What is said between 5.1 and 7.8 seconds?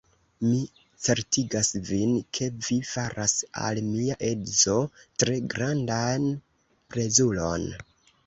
tre grandan plezuron.